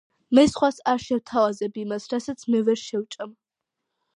[0.37, 3.37] მე სხვას არ შევთავაზებ იმას, რასაც მე ვერ შევჭამ.